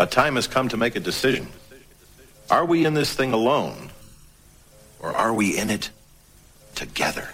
[0.00, 1.48] A time has come to make a decision.
[2.52, 3.90] Are we in this thing alone?
[5.00, 5.90] Or are we in it
[6.76, 7.30] together?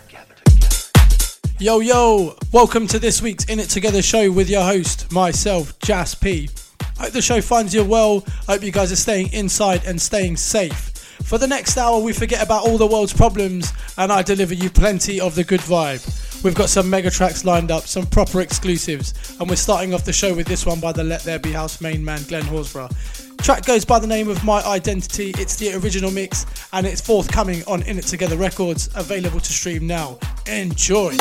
[1.58, 6.14] Yo, yo, welcome to this week's In It Together show with your host, myself, Jas
[6.14, 6.48] P.
[6.96, 8.24] Hope the show finds you well.
[8.48, 10.88] Hope you guys are staying inside and staying safe.
[11.24, 14.70] For the next hour, we forget about all the world's problems and I deliver you
[14.70, 16.00] plenty of the good vibe.
[16.44, 20.12] We've got some mega tracks lined up, some proper exclusives, and we're starting off the
[20.12, 22.90] show with this one by the Let There Be House main man, Glenn Horsburgh.
[23.38, 25.32] Track goes by the name of My Identity.
[25.38, 29.86] It's the original mix and it's forthcoming on In It Together Records, available to stream
[29.86, 30.18] now.
[30.46, 31.16] Enjoy.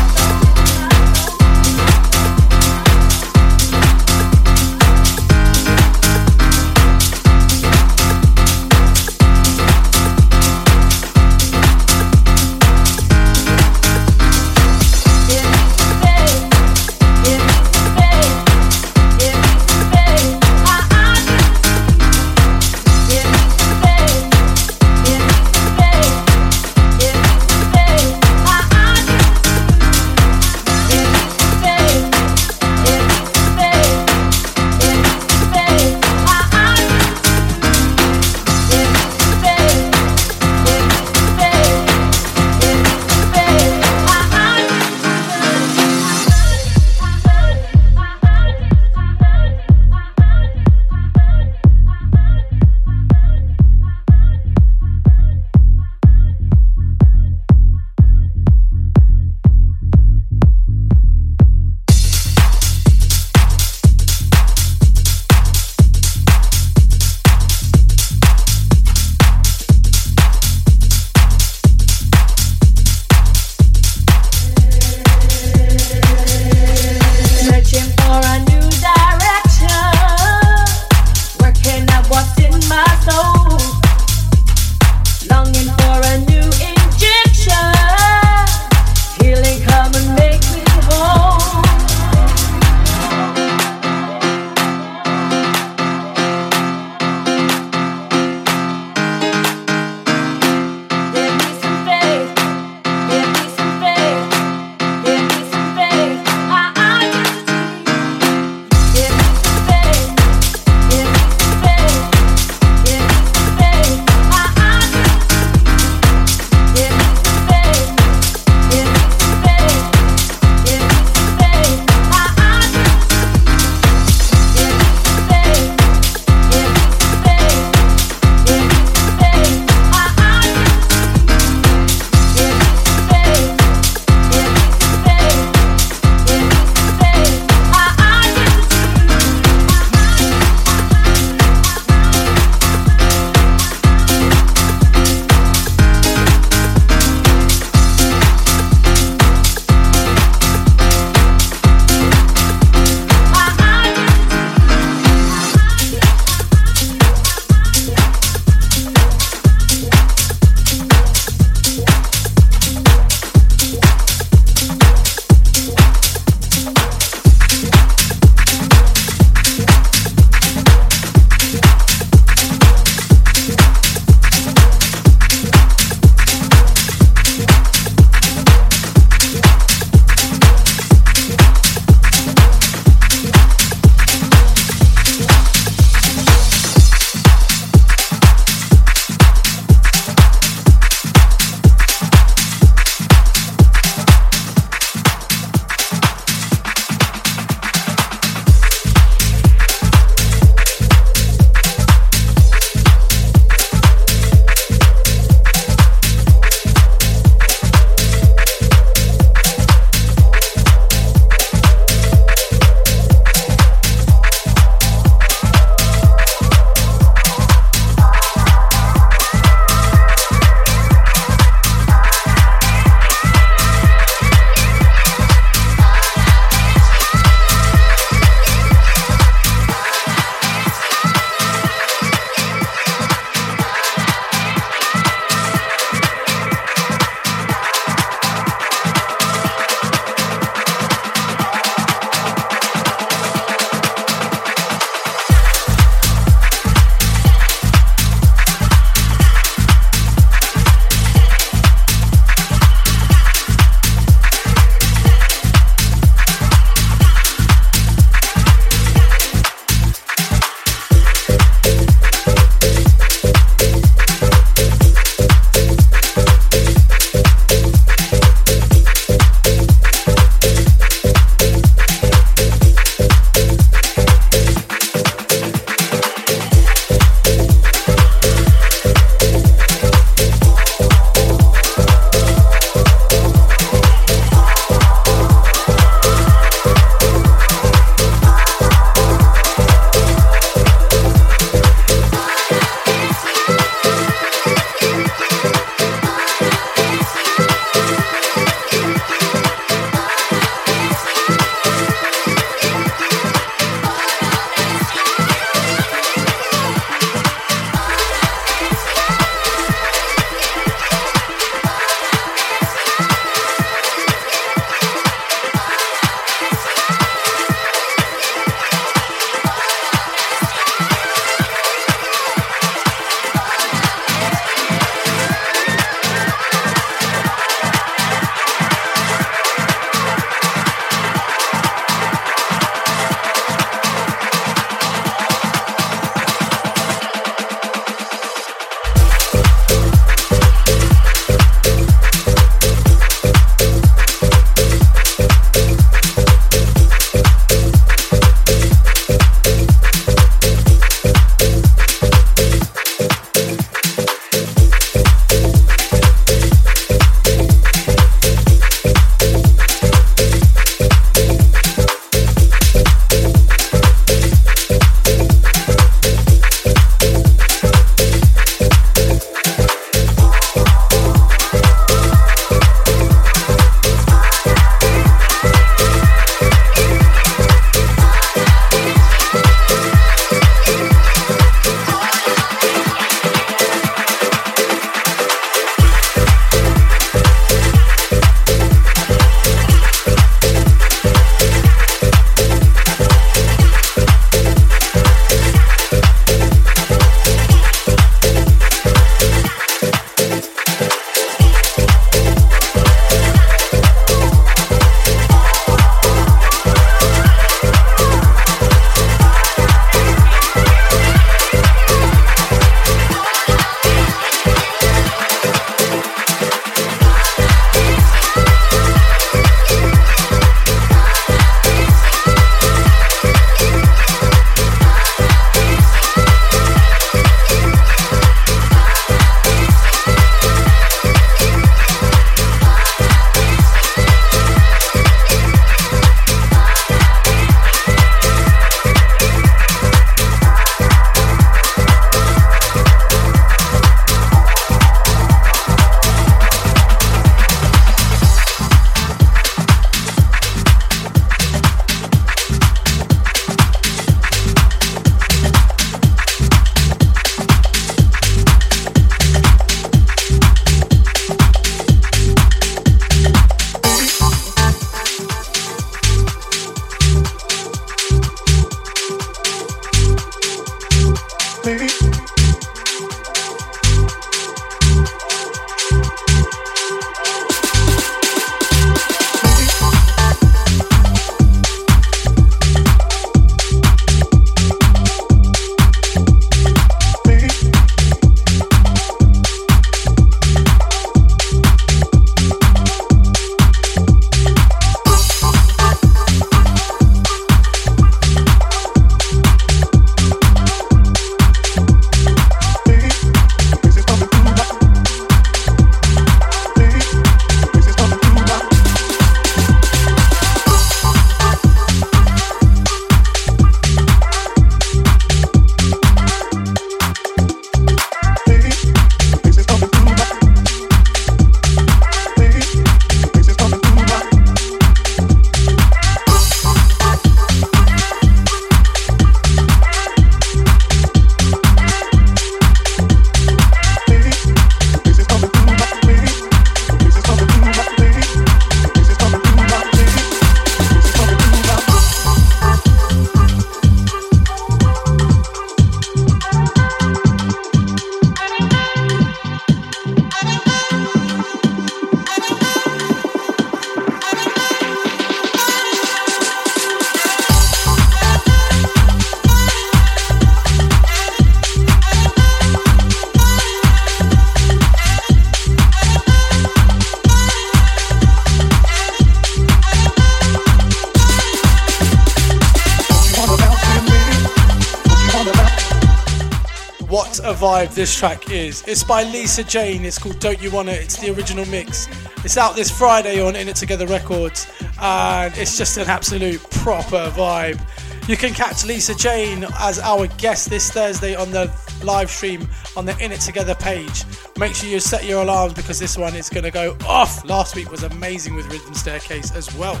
[577.94, 578.82] This track is.
[578.86, 580.04] It's by Lisa Jane.
[580.04, 580.92] It's called Don't You Wanna.
[580.92, 582.08] It's the original mix.
[582.44, 584.66] It's out this Friday on In It Together Records,
[585.00, 587.80] and it's just an absolute proper vibe.
[588.28, 591.72] You can catch Lisa Jane as our guest this Thursday on the
[592.04, 594.24] live stream on the In It Together page.
[594.56, 597.44] Make sure you set your alarms because this one is going to go off.
[597.44, 600.00] Last week was amazing with Rhythm Staircase as well.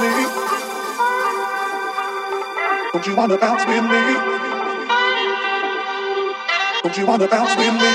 [0.00, 0.39] Me?
[2.92, 4.14] Don't you wanna bounce with me?
[6.82, 7.90] Don't you wanna bounce with me?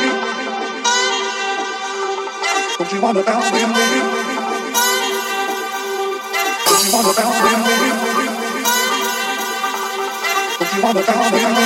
[2.77, 3.87] Don't you wanna bounce with me?
[6.65, 7.75] Don't you wanna bounce with me?
[10.59, 11.65] Don't you wanna bounce with me?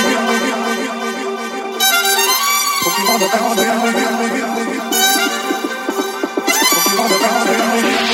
[2.82, 4.02] Don't you wanna bounce with me?
[6.74, 8.09] Don't you wanna bounce with me?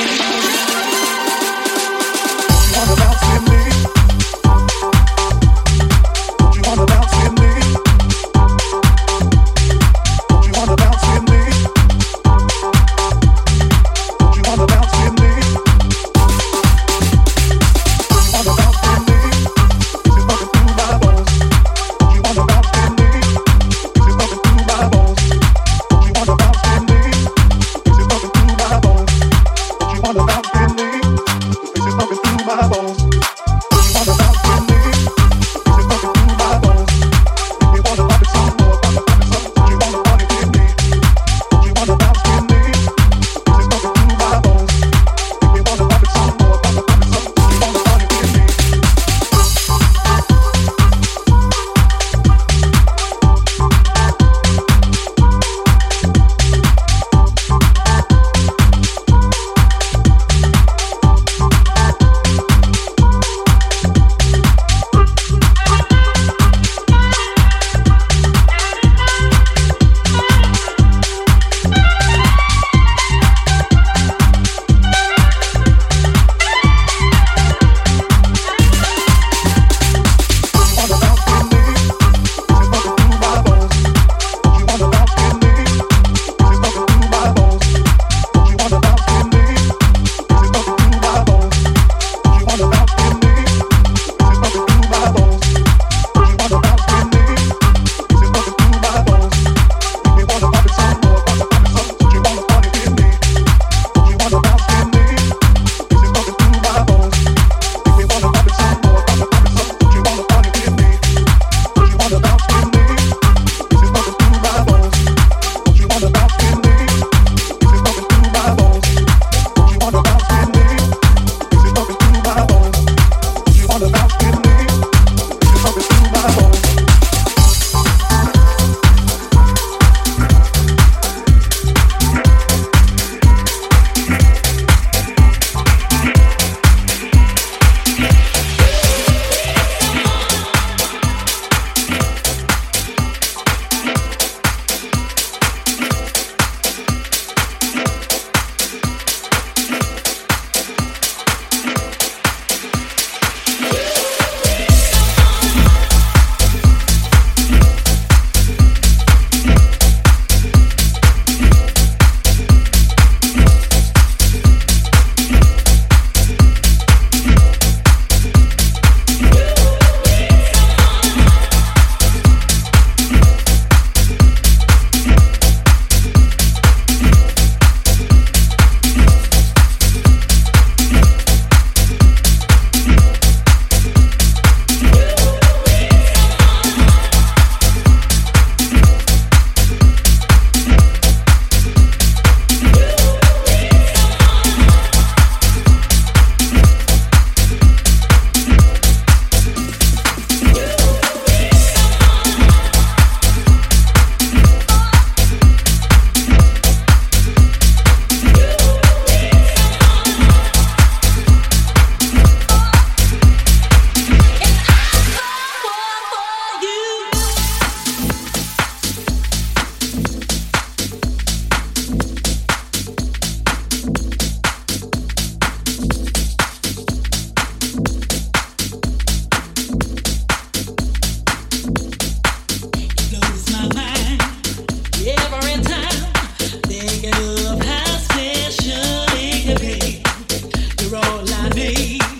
[241.29, 242.16] I need.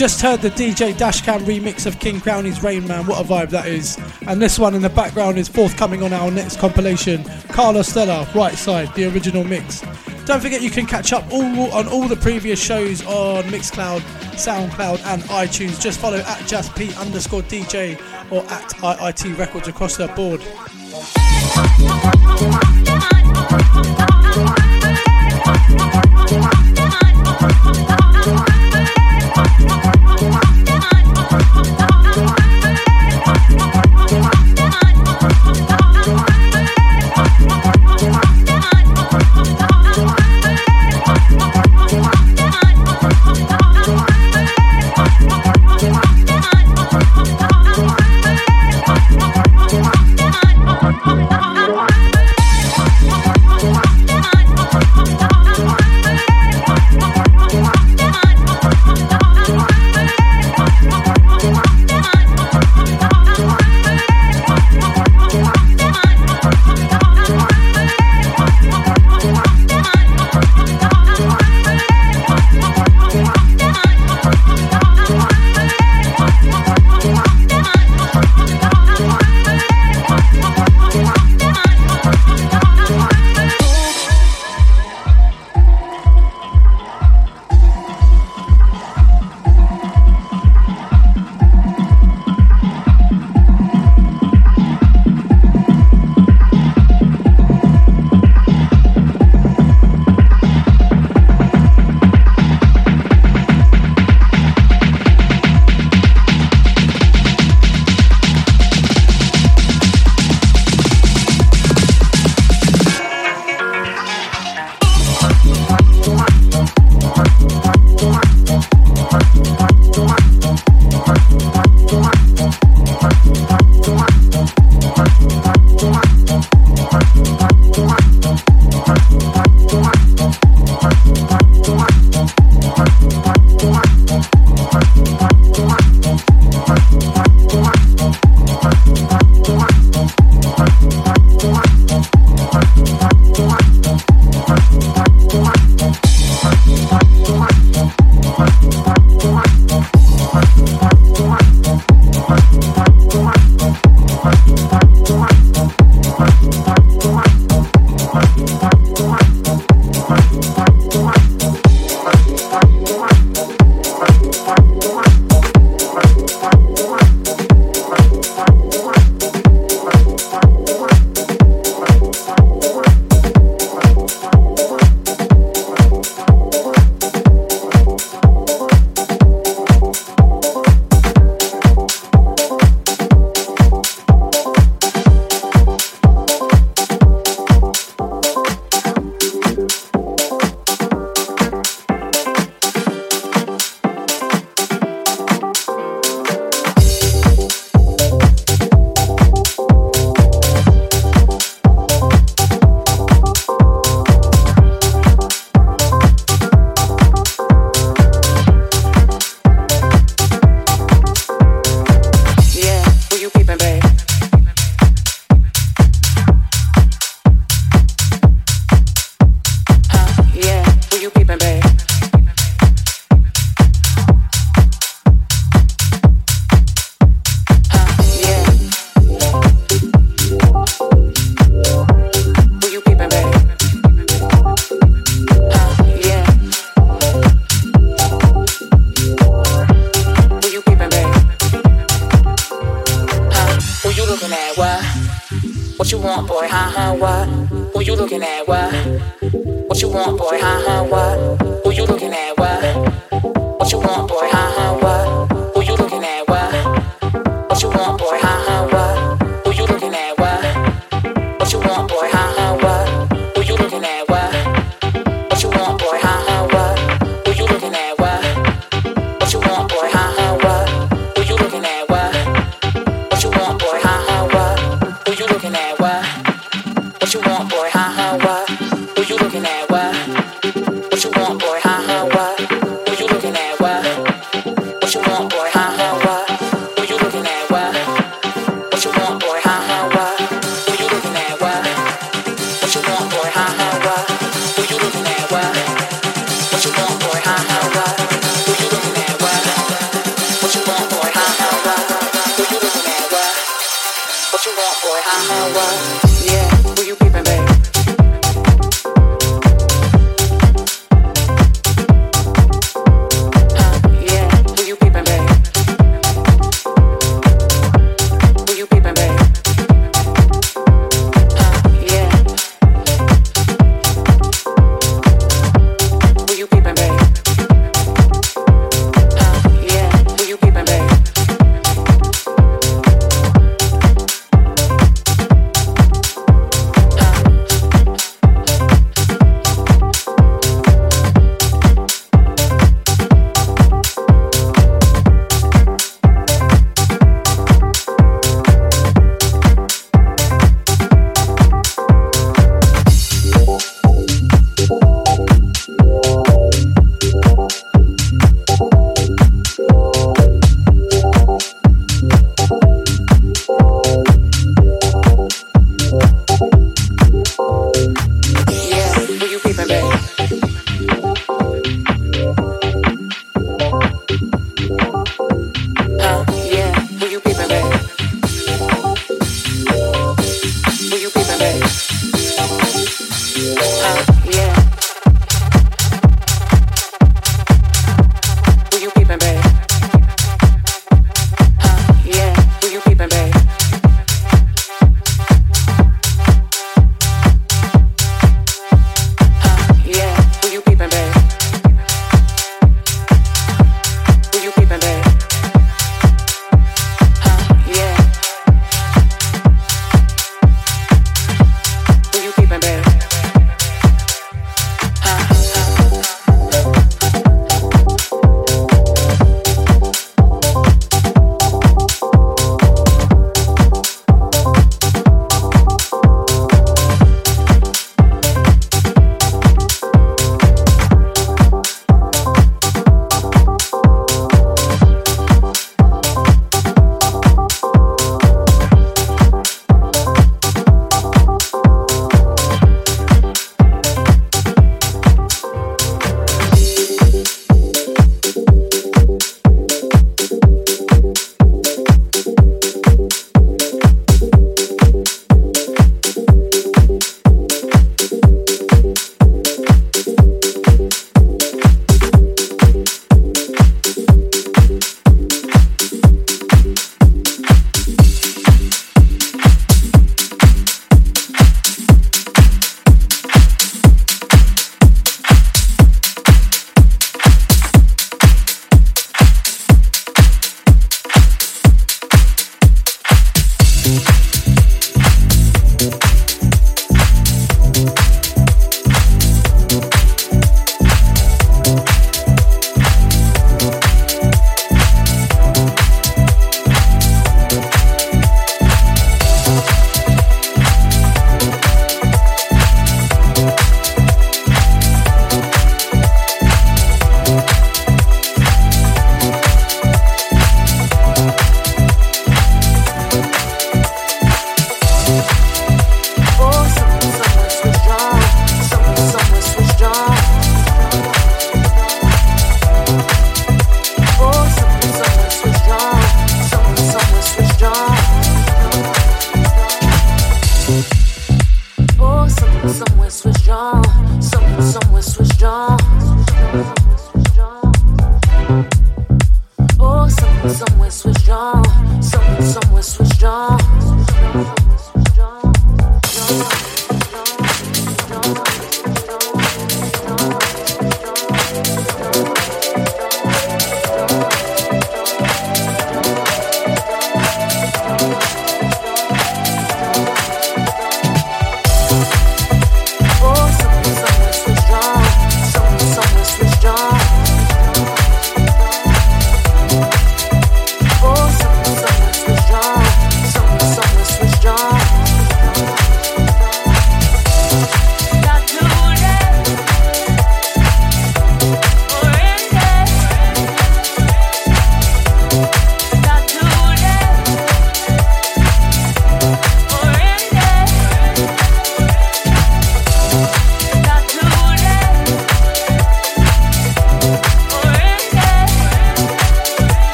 [0.00, 3.04] Just heard the DJ Dashcam remix of King Crowley's Rain Man.
[3.04, 3.98] What a vibe that is.
[4.26, 7.22] And this one in the background is forthcoming on our next compilation.
[7.48, 9.82] Carlos Stella, Right Side, the original mix.
[10.24, 14.00] Don't forget you can catch up all on all the previous shows on Mixcloud,
[14.36, 15.78] SoundCloud, and iTunes.
[15.78, 18.00] Just follow at JasP underscore DJ
[18.32, 20.40] or at IIT Records across the board.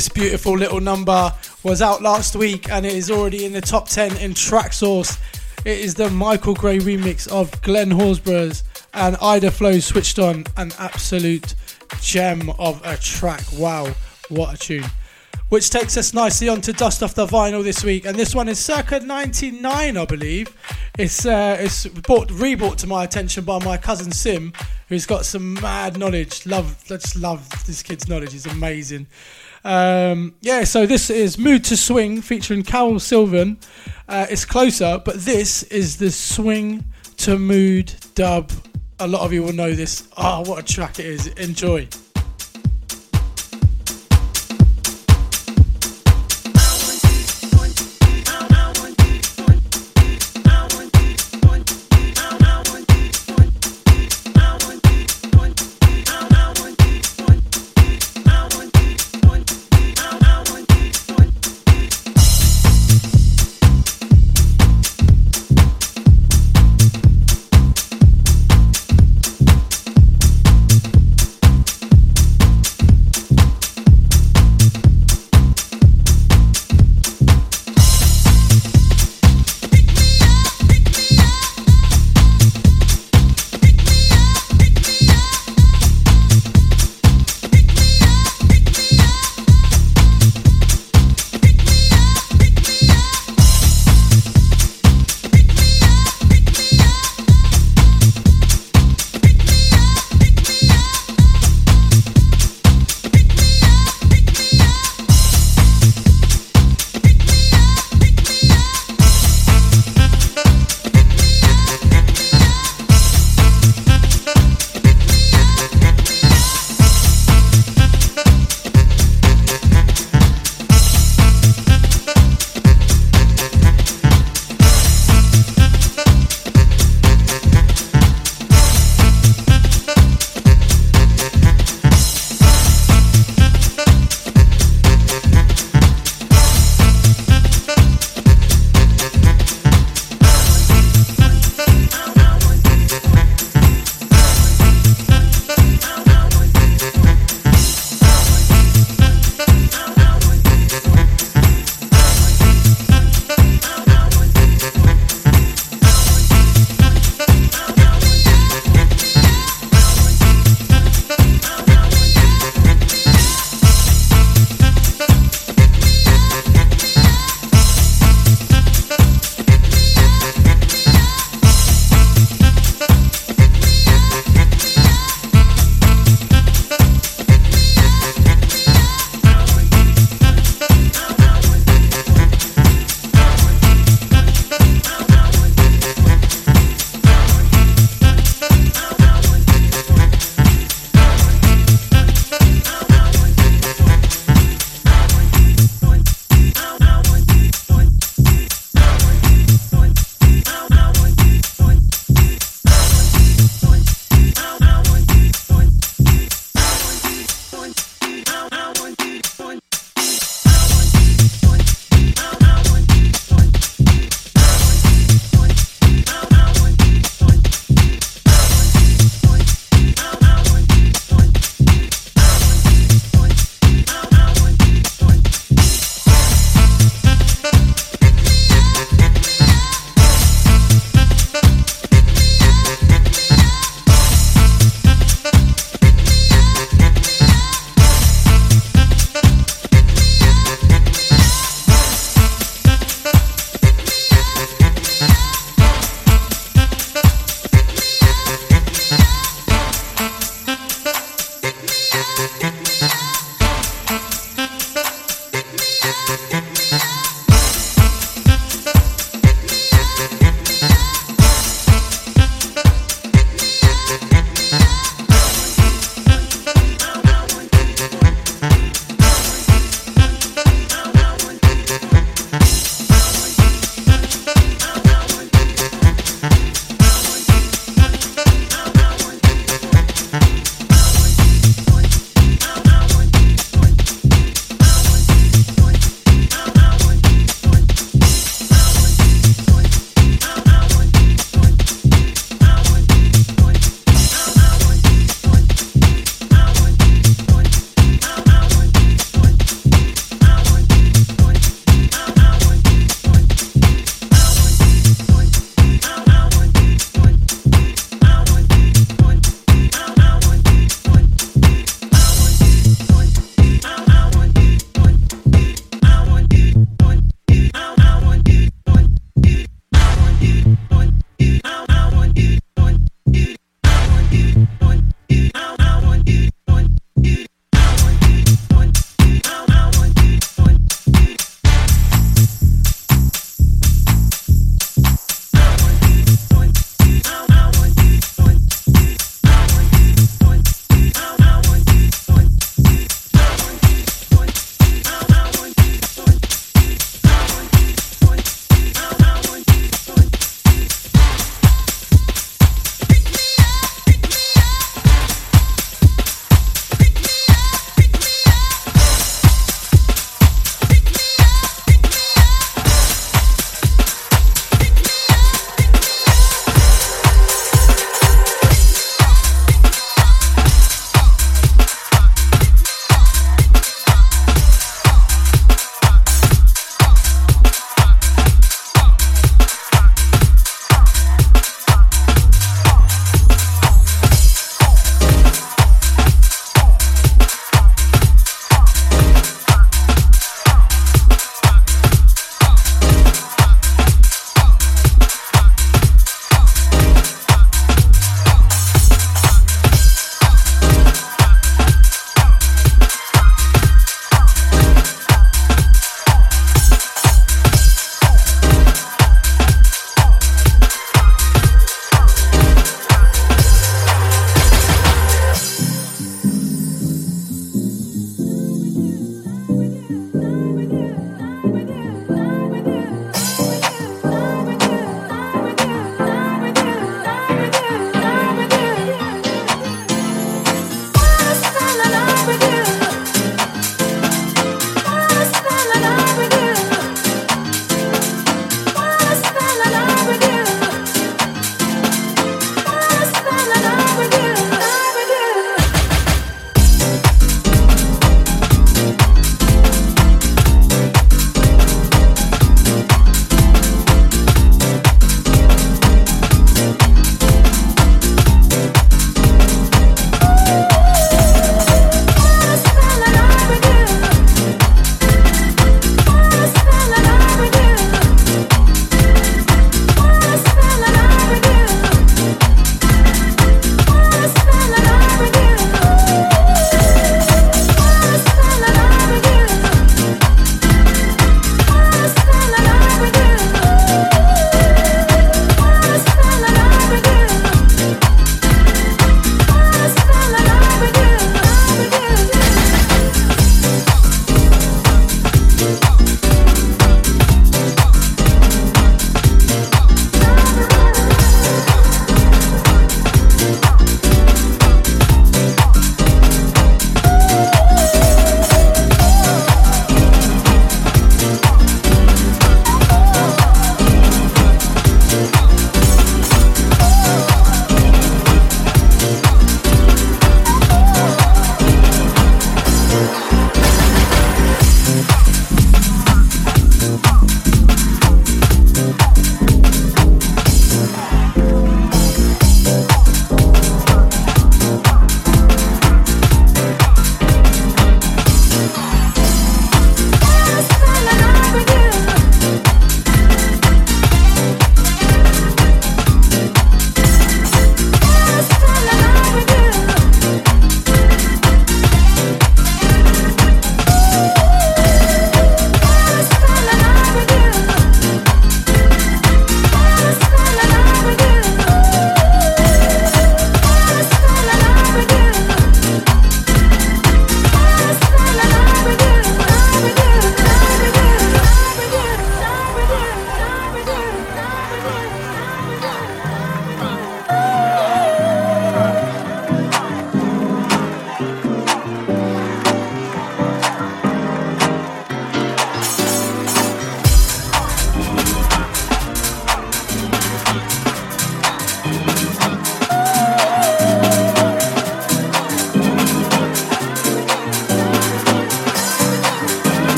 [0.00, 1.30] This beautiful little number
[1.62, 5.20] was out last week and it is already in the top 10 in Traxsource.
[5.66, 10.44] It is the Michael Gray remix of Glenn Horsborough's and Ida Flow switched on.
[10.56, 11.54] An absolute
[12.00, 13.42] gem of a track.
[13.58, 13.92] Wow,
[14.30, 14.86] what a tune.
[15.50, 18.06] Which takes us nicely on to Dust Off the Vinyl this week.
[18.06, 20.56] And this one is circa 99, I believe.
[20.98, 24.54] It's uh, it's brought, rebought to my attention by my cousin Sim,
[24.88, 26.46] who's got some mad knowledge.
[26.46, 28.34] Love, let's love this kid's knowledge.
[28.34, 29.06] It's amazing.
[29.64, 33.58] Um, yeah, so this is Mood II Swing featuring Carol Sylvan.
[34.08, 36.84] Uh, it's closer, but this is the Swing
[37.18, 38.50] to Mood dub.
[38.98, 40.08] A lot of you will know this.
[40.16, 41.26] Oh, what a track it is.
[41.28, 41.88] Enjoy.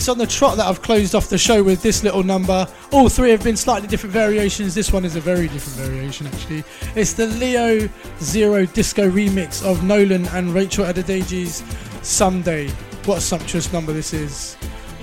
[0.00, 2.66] Weeks on the trot that I've closed off the show with this little number.
[2.90, 4.74] All three have been slightly different variations.
[4.74, 6.64] This one is a very different variation, actually.
[6.96, 7.86] It's the Leo
[8.18, 11.62] Zero Disco remix of Nolan and Rachel Adedeji's
[12.00, 12.70] Someday.
[13.04, 14.56] What a sumptuous number this is.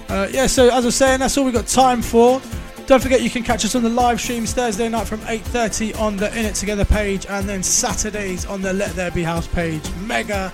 [0.09, 2.41] Uh, yeah, so as I was saying, that's all we've got time for.
[2.87, 6.17] Don't forget you can catch us on the live streams Thursday night from 8.30 on
[6.17, 9.83] the In It Together page and then Saturdays on the Let There Be House page.
[9.97, 10.51] Mega,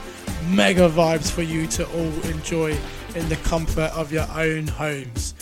[0.49, 2.77] mega vibes for you to all enjoy
[3.15, 5.33] in the comfort of your own homes.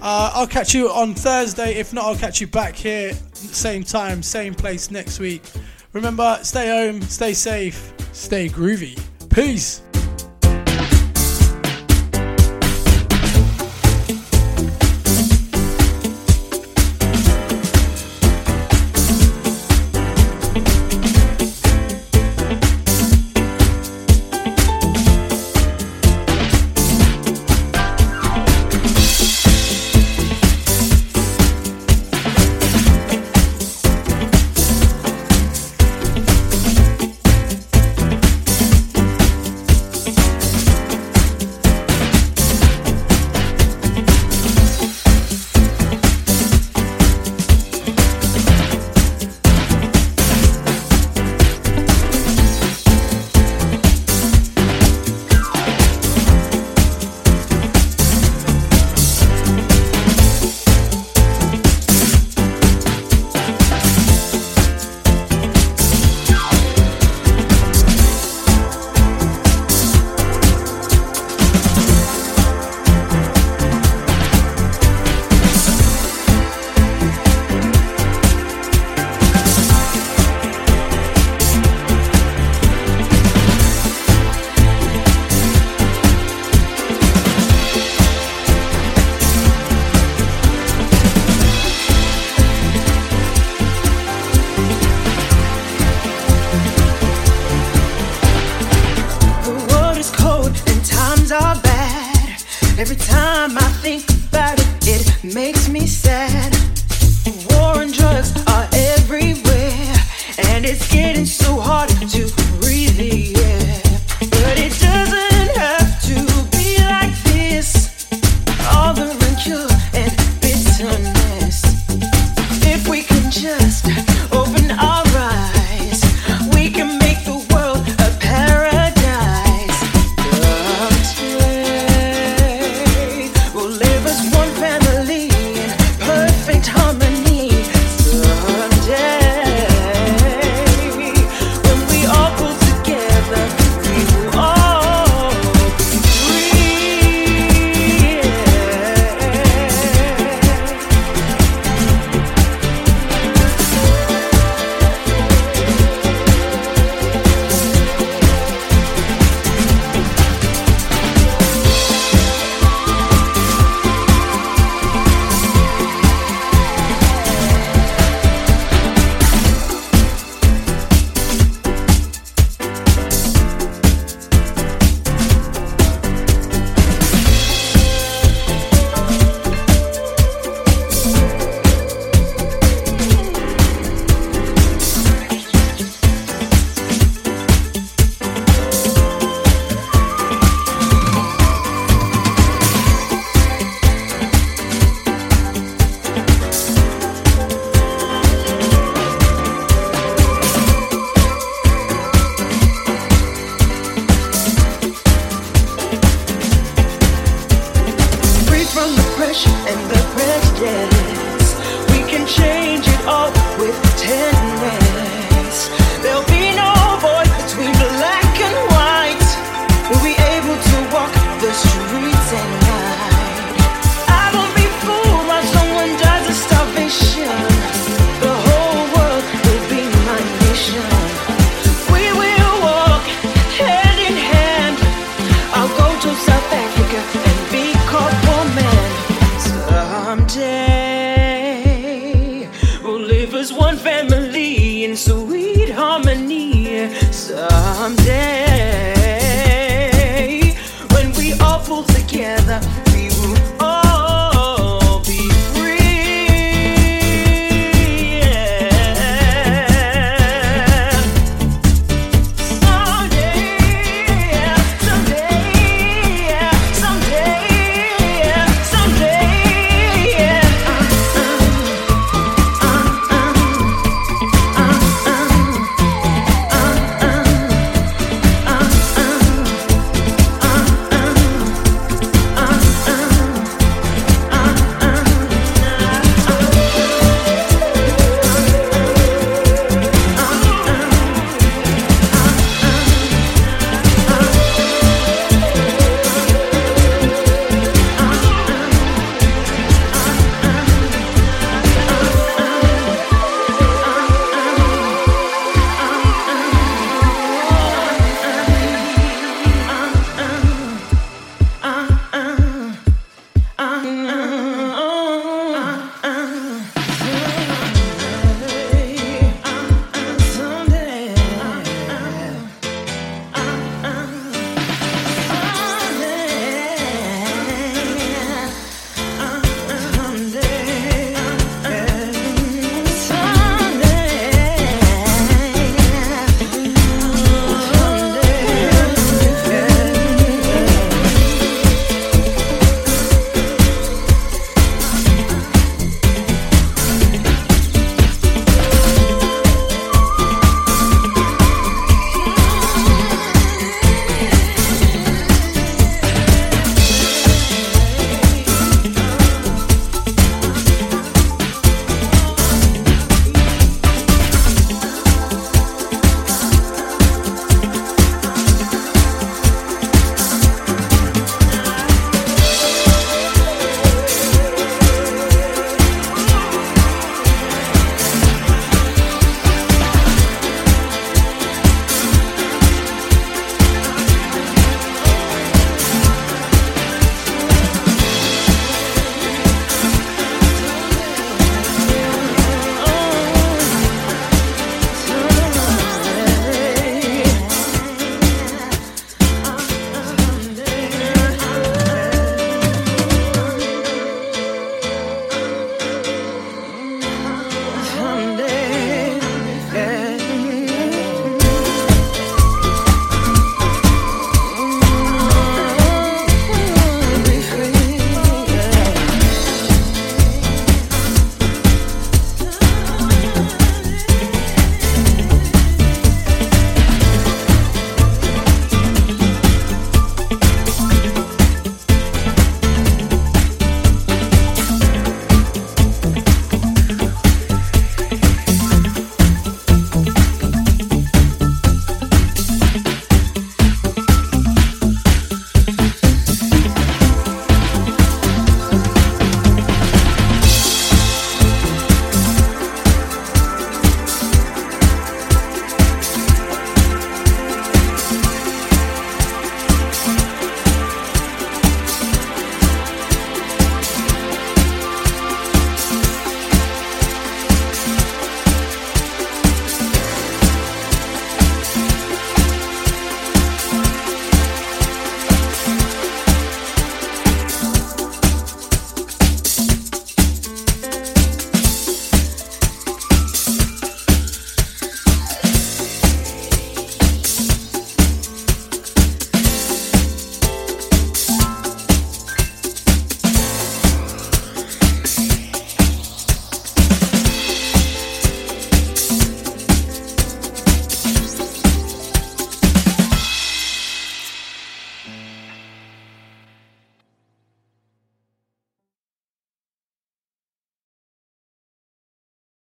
[0.00, 1.74] Uh, I'll catch you on Thursday.
[1.74, 5.42] If not, I'll catch you back here, same time, same place next week.
[5.92, 8.98] Remember, stay home, stay safe, stay groovy.
[9.30, 9.82] Peace.